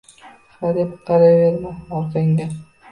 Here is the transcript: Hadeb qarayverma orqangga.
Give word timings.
Hadeb 0.61 0.97
qarayverma 1.11 1.77
orqangga. 2.01 2.53